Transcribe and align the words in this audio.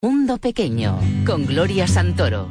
Mundo 0.00 0.38
Pequeño 0.38 1.00
con 1.26 1.44
Gloria 1.44 1.88
Santoro. 1.88 2.48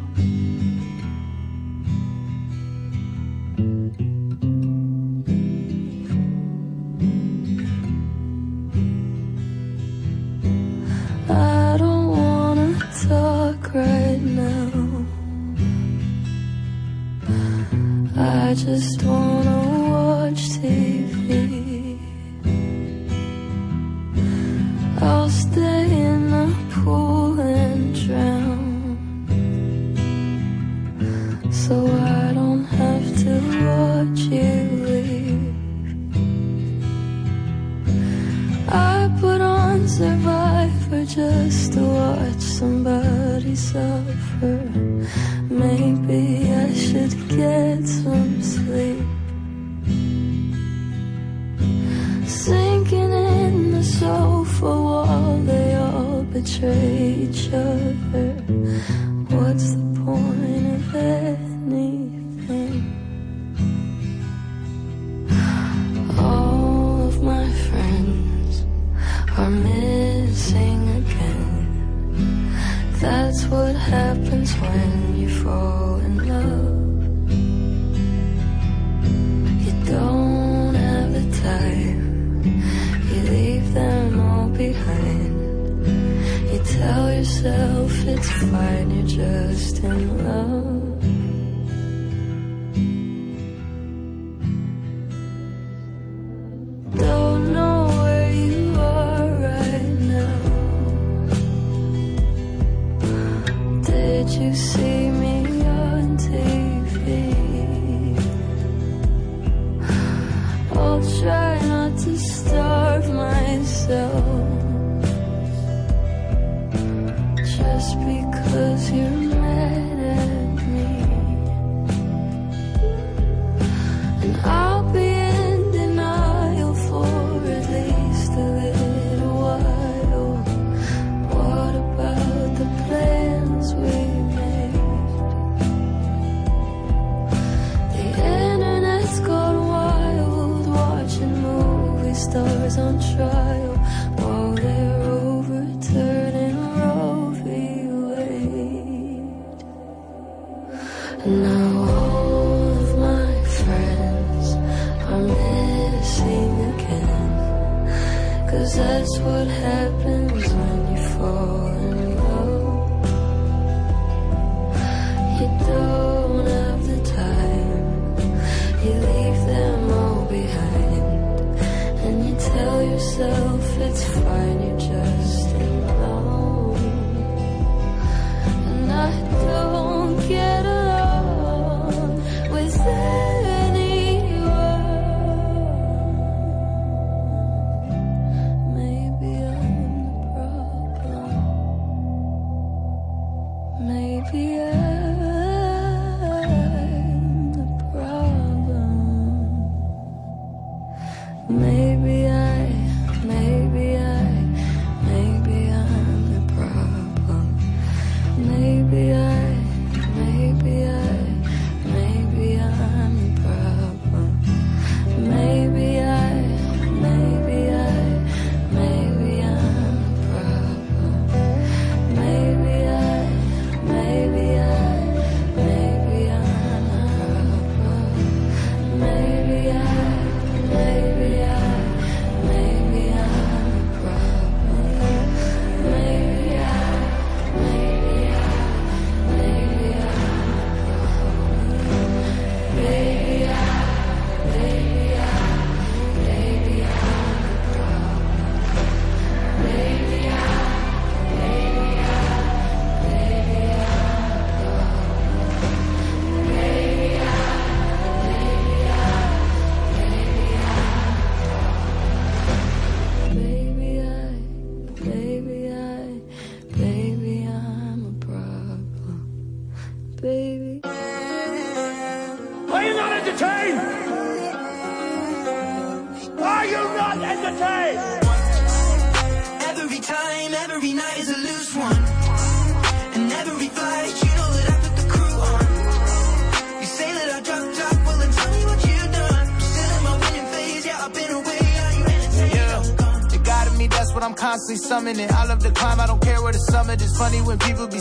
Maybe 201.50 202.28
I 202.28 202.37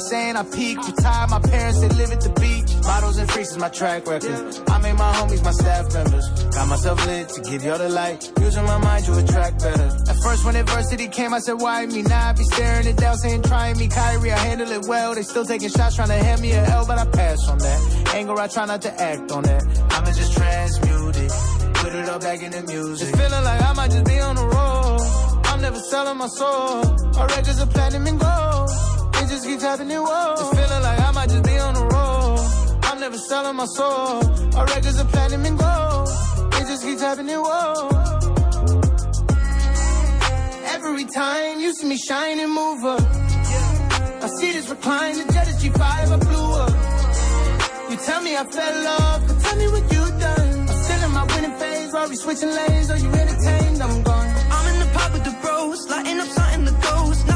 saying 0.09 0.37
I 0.37 0.45
peak. 0.45 0.79
Retired, 0.79 1.31
my 1.31 1.41
parents, 1.41 1.81
they 1.81 1.89
live 1.89 2.13
at 2.13 2.21
the 2.21 2.31
beach. 2.41 2.71
Models 2.85 3.19
and 3.19 3.31
freaks 3.31 3.51
is 3.51 3.59
my 3.59 3.69
track 3.69 4.07
record. 4.07 4.31
I 4.71 4.79
made 4.79 4.95
my 4.95 5.13
homies 5.13 5.43
my 5.43 5.51
staff 5.51 5.93
members. 5.93 6.27
Got 6.55 6.69
myself 6.69 7.07
lit 7.07 7.29
to 7.31 7.41
give 7.43 7.65
y'all 7.65 7.79
the 7.79 7.89
light. 7.89 8.33
Using 8.41 8.65
my 8.65 8.79
mind 8.79 9.05
to 9.07 9.19
attract 9.19 9.63
better. 9.63 9.89
At 10.11 10.17
first, 10.23 10.45
when 10.45 10.57
adversity 10.57 11.09
came, 11.09 11.35
I 11.35 11.41
said, 11.41 11.55
why 11.55 11.87
me? 11.87 12.03
Now 12.03 12.29
I 12.29 12.33
be 12.33 12.45
staring 12.45 12.87
it 12.87 12.97
down, 12.97 13.17
saying, 13.17 13.43
trying 13.43 13.79
me. 13.79 13.89
Kyrie, 13.89 14.33
I 14.33 14.39
handle 14.39 14.71
it 14.71 14.85
well. 14.87 15.15
They 15.15 15.23
still 15.23 15.45
taking 15.45 15.69
shots, 15.69 15.97
trying 15.97 16.09
to 16.09 16.21
hand 16.27 16.41
me 16.41 16.53
a 16.53 16.65
L, 16.65 16.87
but 16.87 16.99
I 16.99 17.07
pass 17.07 17.49
on 17.49 17.59
that. 17.59 18.13
Anger, 18.15 18.39
I 18.39 18.49
try 18.49 18.67
not 18.67 18.83
to 18.83 18.93
act 19.01 19.33
on 19.33 19.43
that. 19.43 19.63
I'ma 19.91 20.11
just 20.13 20.33
transmute 20.33 21.17
it. 21.17 21.33
Put 21.75 21.95
it 21.95 22.09
all 22.09 22.19
back 22.21 22.43
in 22.43 22.53
the 22.53 22.63
music. 22.63 23.09
It's 23.09 23.19
feeling 23.19 23.45
like 23.45 23.63
I 23.63 23.73
might 23.73 23.91
just 23.91 24.07
be 24.07 24.19
on 24.21 24.37
the 24.37 24.47
road. 24.47 25.47
I'm 25.47 25.61
never 25.61 25.79
selling 25.79 26.19
my 26.19 26.29
soul. 26.29 26.85
Our 27.19 27.27
records 27.29 27.61
are 27.61 27.67
platinum 27.67 28.07
and 28.07 28.21
gold. 28.21 28.86
It 29.37 29.41
just 29.41 29.49
keeps 29.51 29.63
happening, 29.65 29.99
whoa. 29.99 30.33
It's 30.33 30.49
feeling 30.49 30.83
like 30.83 30.99
I 30.99 31.11
might 31.11 31.29
just 31.29 31.45
be 31.45 31.59
on 31.59 31.75
the 31.75 31.85
road. 31.85 32.41
I'm 32.85 32.99
never 32.99 33.19
selling 33.19 33.57
my 33.57 33.67
soul. 33.67 34.25
Our 34.57 34.65
records 34.65 34.99
are 34.99 35.05
platinum 35.05 35.45
and 35.45 35.59
gold. 35.59 36.09
It 36.55 36.65
just 36.67 36.83
keeps 36.83 37.03
happening, 37.03 37.37
whoa. 37.37 37.89
Every 40.73 41.05
time 41.05 41.61
you 41.61 41.71
see 41.75 41.87
me 41.87 41.99
shine 41.99 42.41
and 42.41 42.51
move 42.51 42.83
up. 42.87 43.03
I 44.25 44.29
see 44.41 44.53
this 44.53 44.71
recline, 44.71 45.19
the 45.19 45.31
jet 45.31 45.49
is 45.49 45.63
G5, 45.63 45.83
I 45.85 46.17
blew 46.17 46.49
up. 46.65 47.91
You 47.91 47.97
tell 48.09 48.23
me 48.23 48.37
I 48.39 48.45
fell 48.45 48.89
off, 48.89 49.21
but 49.29 49.39
tell 49.45 49.57
me 49.57 49.69
what 49.69 49.85
you 49.93 50.03
done. 50.19 50.61
I'm 50.61 50.79
still 50.85 51.03
in 51.05 51.13
my 51.13 51.25
winning 51.35 51.59
phase, 51.61 51.93
we 52.09 52.17
switching 52.17 52.53
lanes, 52.57 52.91
are 52.91 52.99
you 52.99 53.11
entertained? 53.11 53.83
I'm 53.83 54.03
gone. 54.03 54.29
I'm 54.51 54.67
in 54.73 54.79
the 54.81 54.89
pub 54.97 55.13
with 55.13 55.25
the 55.25 55.37
bros, 55.43 55.87
lighting 55.91 56.21
up 56.21 56.29
something 56.29 56.65
that 56.65 56.83
goes. 56.83 57.36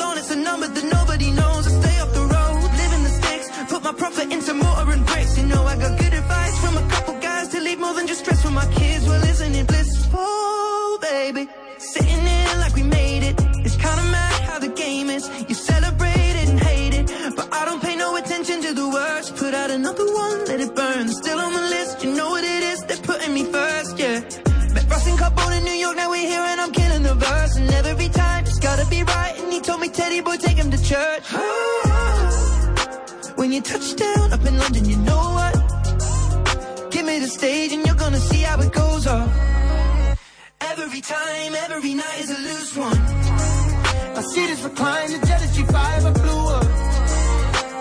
On, 0.00 0.18
it's 0.18 0.30
a 0.30 0.36
number 0.36 0.68
that 0.68 0.84
nobody 0.84 1.30
knows. 1.30 1.66
I 1.66 1.70
stay 1.82 1.98
up 1.98 2.10
the 2.12 2.20
road, 2.20 2.62
live 2.80 2.92
in 2.96 3.02
the 3.02 3.10
sticks, 3.20 3.48
put 3.70 3.82
my 3.82 3.92
profit 3.92 4.32
into 4.32 4.54
mortar 4.54 4.92
and 4.92 5.04
bricks. 5.04 5.36
You 5.38 5.46
know 5.46 5.62
I 5.64 5.76
got 5.76 5.98
good 5.98 6.14
advice 6.14 6.58
from 6.60 6.76
a 6.76 6.88
couple 6.88 7.14
guys 7.20 7.48
to 7.48 7.60
leave 7.60 7.80
more 7.80 7.94
than 7.94 8.06
just 8.06 8.20
stress 8.20 8.42
for 8.42 8.50
my 8.50 8.66
kids. 8.72 9.06
Well, 9.06 9.22
isn't 9.22 9.54
it 9.54 9.66
blissful, 9.66 10.98
baby? 11.00 11.48
Sitting 11.78 12.24
in 12.38 12.60
like 12.60 12.74
we 12.74 12.84
made 12.84 13.22
it. 13.24 13.34
It's 13.66 13.76
kinda 13.76 14.04
mad 14.16 14.40
how 14.42 14.58
the 14.58 14.68
game 14.68 15.10
is. 15.10 15.28
You 15.48 15.54
celebrate 15.54 16.34
it 16.42 16.48
and 16.48 16.60
hate 16.60 16.94
it, 16.94 17.06
but 17.36 17.48
I 17.52 17.64
don't 17.64 17.82
pay 17.82 17.96
no 17.96 18.16
attention 18.16 18.62
to 18.62 18.72
the 18.74 18.88
words. 18.88 19.30
Put 19.30 19.52
out 19.54 19.70
another 19.70 20.06
one, 20.12 20.44
let 20.46 20.60
it 20.60 20.74
burn. 20.74 21.08
Still 21.08 21.38
on 21.40 21.52
the 21.52 21.66
list, 21.76 22.04
you 22.04 22.14
know 22.14 22.30
what 22.30 22.44
it 22.44 22.62
is. 22.72 22.82
They're 22.84 23.04
putting 23.10 23.34
me 23.34 23.44
first, 23.44 23.98
yeah. 23.98 24.20
Met 24.74 24.86
Ross 24.90 25.06
and 25.06 25.18
Carbone 25.18 25.58
in 25.58 25.64
New 25.64 25.78
York, 25.84 25.96
now 25.96 26.08
we're 26.10 26.28
here 26.34 26.40
and 26.52 26.60
I'm 26.60 26.72
killing 26.72 27.02
the 27.02 27.14
verse. 27.14 27.56
And 27.56 27.70
every 27.70 28.08
time, 28.08 28.44
it's 28.44 28.58
gotta 28.58 28.86
be 28.88 29.02
right. 29.02 29.41
Teddy 29.92 30.22
boy, 30.22 30.36
take 30.38 30.56
him 30.56 30.70
to 30.70 30.82
church. 30.82 31.24
When 33.36 33.52
you 33.52 33.60
touch 33.60 33.94
down 33.94 34.32
up 34.32 34.44
in 34.46 34.56
London, 34.56 34.84
you 34.88 34.96
know 34.96 35.24
what? 35.38 35.54
Give 36.90 37.04
me 37.04 37.18
the 37.18 37.28
stage 37.28 37.72
and 37.72 37.84
you're 37.84 37.96
gonna 37.96 38.18
see 38.18 38.40
how 38.40 38.58
it 38.60 38.72
goes 38.72 39.06
up. 39.06 39.28
Every 40.60 41.02
time, 41.02 41.54
every 41.54 41.94
night 41.94 42.20
is 42.20 42.30
a 42.30 42.38
loose 42.38 42.76
one. 42.76 42.98
I 44.16 44.22
see 44.22 44.46
this 44.46 44.62
recline, 44.62 45.10
the 45.10 45.18
is 45.44 45.56
G5, 45.56 45.74
I 45.74 46.12
blew 46.12 46.42
up. 46.56 46.64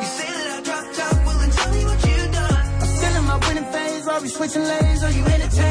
You 0.02 0.08
say 0.18 0.30
that 0.36 0.48
I 0.58 0.62
dropped 0.68 1.00
out, 1.00 1.25
well 1.25 1.38
then 1.40 1.52
tell 1.52 1.72
me 1.74 1.86
what 1.86 2.00
you 2.08 2.18
done. 2.40 2.66
I'm 2.81 2.92
still 2.98 3.16
in 3.19 3.24
my 3.24 3.38
winning 3.48 3.72
phase, 3.72 4.06
while 4.06 4.22
we 4.22 4.28
switching 4.28 4.63
lanes, 4.63 5.04
are 5.04 5.12
you 5.12 5.24
entertained? 5.24 5.70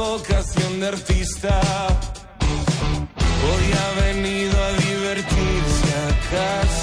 vocación 0.00 0.80
de 0.80 0.88
artista. 0.88 1.60
Hoy 3.48 3.66
ha 3.80 4.00
venido 4.00 4.56
a 4.64 4.72
divertirse 4.72 5.88
a 5.94 6.10
casa. 6.30 6.79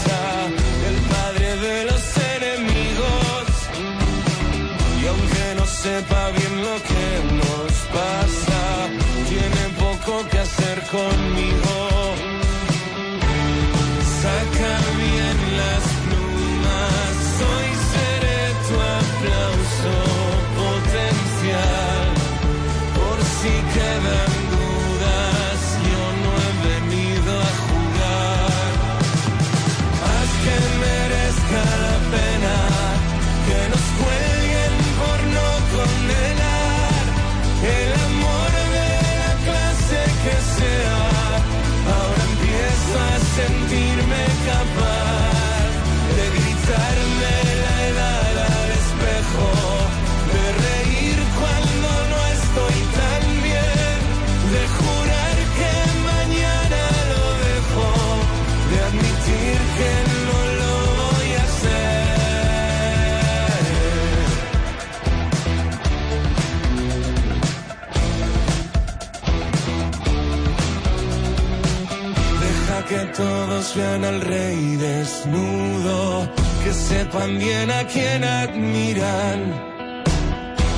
vean 73.75 74.03
al 74.05 74.21
rey 74.21 74.75
desnudo, 74.77 76.29
que 76.63 76.73
sepan 76.73 77.37
bien 77.37 77.71
a 77.71 77.83
quién 77.85 78.23
admiran. 78.23 79.39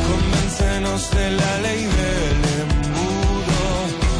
Convéncenos 0.07 1.11
de 1.11 1.31
la 1.31 1.57
ley 1.59 1.83
del 1.83 2.41
embudo, 2.61 3.67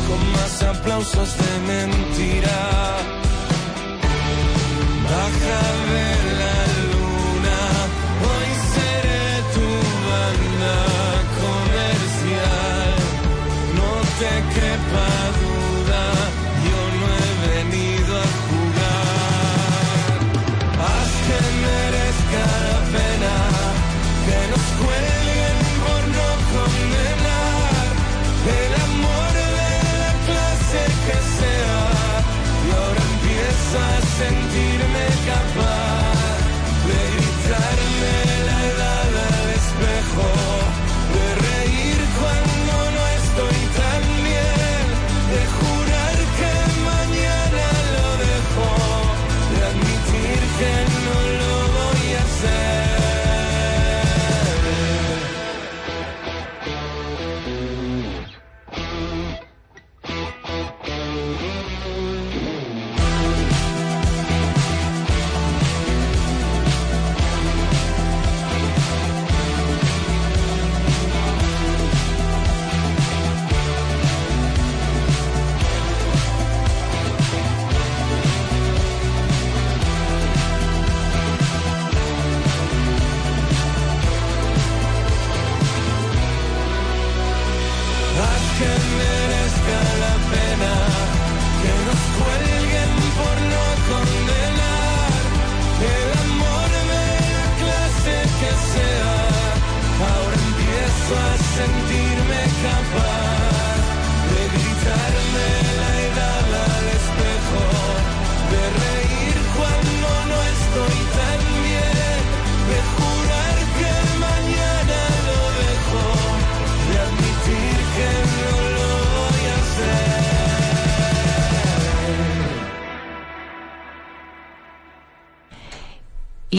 con 0.07 0.31
más 0.33 0.63
aplausos 0.63 1.29
de 1.37 1.73
mentira. 1.73 3.18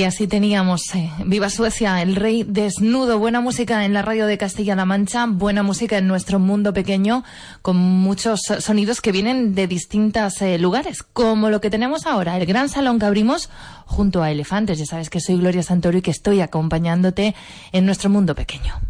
Y 0.00 0.04
así 0.04 0.26
teníamos 0.26 0.94
eh, 0.94 1.10
Viva 1.26 1.50
Suecia, 1.50 2.00
el 2.00 2.16
rey 2.16 2.42
desnudo, 2.42 3.18
buena 3.18 3.42
música 3.42 3.84
en 3.84 3.92
la 3.92 4.00
radio 4.00 4.24
de 4.24 4.38
Castilla-La 4.38 4.86
Mancha, 4.86 5.26
buena 5.26 5.62
música 5.62 5.98
en 5.98 6.08
nuestro 6.08 6.38
mundo 6.38 6.72
pequeño, 6.72 7.22
con 7.60 7.76
muchos 7.76 8.40
sonidos 8.60 9.02
que 9.02 9.12
vienen 9.12 9.54
de 9.54 9.66
distintos 9.66 10.40
eh, 10.40 10.56
lugares, 10.56 11.02
como 11.02 11.50
lo 11.50 11.60
que 11.60 11.68
tenemos 11.68 12.06
ahora, 12.06 12.38
el 12.38 12.46
gran 12.46 12.70
salón 12.70 12.98
que 12.98 13.04
abrimos 13.04 13.50
junto 13.84 14.22
a 14.22 14.30
Elefantes. 14.30 14.78
Ya 14.78 14.86
sabes 14.86 15.10
que 15.10 15.20
soy 15.20 15.36
Gloria 15.36 15.62
Santoro 15.62 15.98
y 15.98 16.00
que 16.00 16.12
estoy 16.12 16.40
acompañándote 16.40 17.34
en 17.70 17.84
nuestro 17.84 18.08
mundo 18.08 18.34
pequeño. 18.34 18.89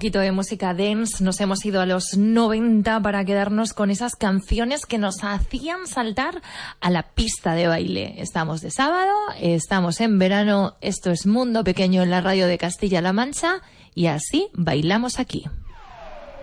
poquito 0.00 0.20
de 0.20 0.32
música 0.32 0.72
dance, 0.72 1.22
nos 1.22 1.42
hemos 1.42 1.62
ido 1.66 1.78
a 1.78 1.84
los 1.84 2.16
90 2.16 3.02
para 3.02 3.22
quedarnos 3.22 3.74
con 3.74 3.90
esas 3.90 4.16
canciones 4.16 4.86
que 4.86 4.96
nos 4.96 5.22
hacían 5.22 5.86
saltar 5.86 6.40
a 6.80 6.88
la 6.88 7.02
pista 7.02 7.52
de 7.52 7.66
baile. 7.66 8.14
Estamos 8.16 8.62
de 8.62 8.70
sábado, 8.70 9.12
estamos 9.38 10.00
en 10.00 10.18
verano, 10.18 10.74
esto 10.80 11.10
es 11.10 11.26
Mundo 11.26 11.64
Pequeño 11.64 12.02
en 12.02 12.08
la 12.08 12.22
radio 12.22 12.46
de 12.46 12.56
Castilla-La 12.56 13.12
Mancha 13.12 13.60
y 13.94 14.06
así 14.06 14.48
bailamos 14.54 15.18
aquí. 15.18 15.44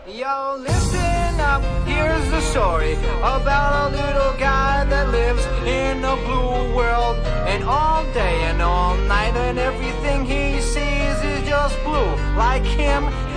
Yo, 0.06 0.58
listen 0.60 1.40
up, 1.42 1.64
here's 1.88 2.30
the 2.30 2.42
story 2.52 2.94
about 3.24 3.74
a 3.74 3.90
little 3.90 4.34
guy 4.40 4.86
that 4.86 5.10
lives 5.10 5.44
in 5.66 6.06
a 6.06 6.16
blue 6.28 6.76
world. 6.76 7.18
And 7.48 7.64
all 7.64 8.06
day 8.14 8.44
and 8.52 8.62
all 8.62 8.96
night, 9.08 9.36
and 9.36 9.58
everything 9.58 10.26
he 10.26 10.62
sees 10.62 11.24
is 11.24 11.50
just 11.50 11.76
blue, 11.84 12.16
like 12.38 12.64
him 12.64 13.12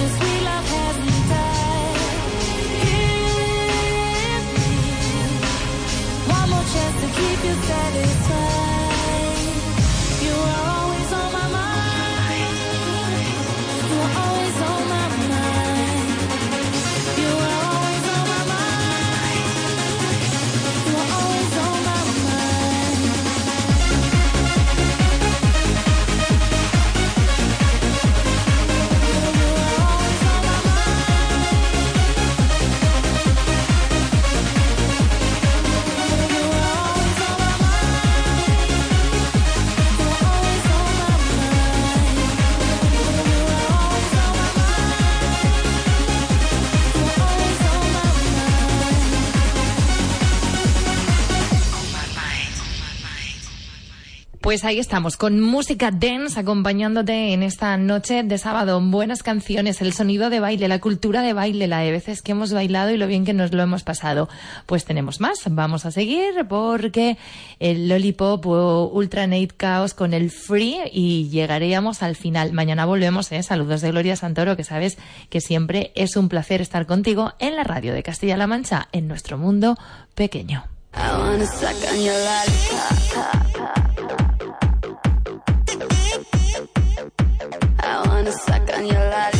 just 0.00 0.29
Pues 54.50 54.64
ahí 54.64 54.80
estamos, 54.80 55.16
con 55.16 55.40
música 55.40 55.92
dance 55.92 56.40
acompañándote 56.40 57.34
en 57.34 57.44
esta 57.44 57.76
noche 57.76 58.24
de 58.24 58.36
sábado. 58.36 58.80
Buenas 58.80 59.22
canciones, 59.22 59.80
el 59.80 59.92
sonido 59.92 60.28
de 60.28 60.40
baile, 60.40 60.66
la 60.66 60.80
cultura 60.80 61.22
de 61.22 61.32
baile, 61.32 61.68
la 61.68 61.78
de 61.78 61.92
veces 61.92 62.20
que 62.20 62.32
hemos 62.32 62.52
bailado 62.52 62.90
y 62.90 62.96
lo 62.96 63.06
bien 63.06 63.24
que 63.24 63.32
nos 63.32 63.52
lo 63.52 63.62
hemos 63.62 63.84
pasado. 63.84 64.28
Pues 64.66 64.84
tenemos 64.84 65.20
más, 65.20 65.38
vamos 65.48 65.86
a 65.86 65.92
seguir 65.92 66.48
porque 66.48 67.16
el 67.60 67.88
Lollipop 67.88 68.44
o 68.44 68.90
Ultra 68.92 69.28
Nate 69.28 69.54
Chaos 69.56 69.94
con 69.94 70.14
el 70.14 70.32
Free 70.32 70.80
y 70.92 71.28
llegaríamos 71.28 72.02
al 72.02 72.16
final. 72.16 72.52
Mañana 72.52 72.86
volvemos, 72.86 73.30
¿eh? 73.30 73.44
Saludos 73.44 73.82
de 73.82 73.92
Gloria 73.92 74.16
Santoro, 74.16 74.56
que 74.56 74.64
sabes 74.64 74.98
que 75.28 75.40
siempre 75.40 75.92
es 75.94 76.16
un 76.16 76.28
placer 76.28 76.60
estar 76.60 76.86
contigo 76.86 77.34
en 77.38 77.54
la 77.54 77.62
radio 77.62 77.94
de 77.94 78.02
Castilla-La 78.02 78.48
Mancha, 78.48 78.88
en 78.90 79.06
nuestro 79.06 79.38
mundo 79.38 79.76
pequeño. 80.16 80.64
I 87.92 88.06
wanna 88.06 88.30
suck 88.30 88.72
on 88.76 88.86
your 88.86 89.04
lollipop. 89.10 89.39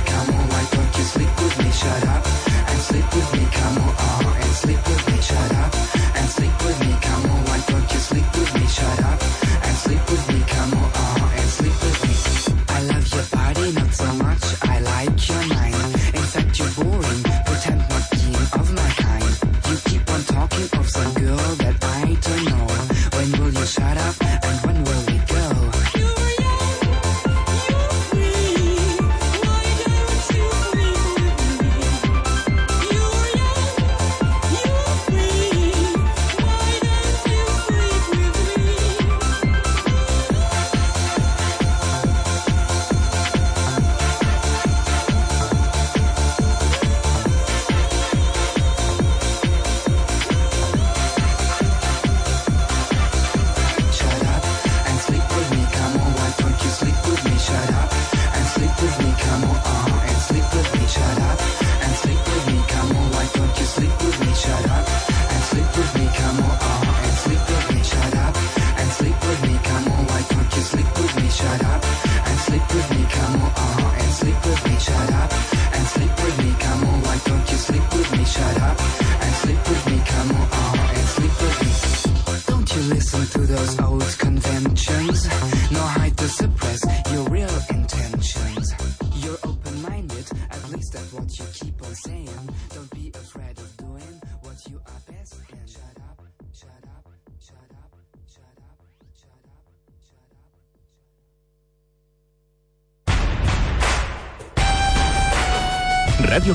shut 1.81 2.07
up 2.07 2.25
and 2.69 2.79
sleep 2.79 3.15
with 3.15 3.33
me, 3.33 3.47
come 3.51 3.77
on. 3.79 4.30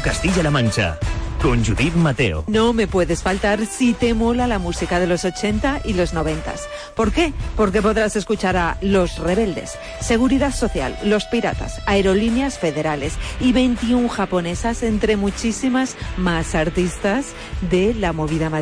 Castilla-La 0.01 0.51
Mancha, 0.51 0.99
con 1.43 1.65
Judith 1.65 1.95
Mateo. 1.95 2.45
No 2.47 2.73
me 2.73 2.87
puedes 2.87 3.23
faltar 3.23 3.67
si 3.67 3.95
te 3.95 4.15
mola 4.15 4.47
la 4.47 4.59
música 4.59 4.99
de 4.99 5.07
los 5.07 5.25
80 5.25 5.83
y 5.85 5.93
los 5.93 6.13
90. 6.13 6.55
¿Por 6.95 7.13
qué? 7.13 7.33
Porque 7.57 7.83
podrás 7.83 8.17
escuchar 8.17 8.57
a 8.57 8.79
Los 8.81 9.19
Rebeldes, 9.19 9.79
Seguridad 10.01 10.53
Social, 10.53 10.99
Los 11.05 11.25
Piratas, 11.27 11.81
Aerolíneas 11.87 12.59
Federales 12.59 13.15
y 13.41 13.53
21 13.53 14.09
japonesas 14.09 14.83
entre 14.83 15.17
muchísimas 15.17 15.97
más 16.17 16.55
artistas 16.55 17.27
de 17.71 17.95
la 17.95 18.13
movida 18.13 18.49
madrileña. 18.49 18.57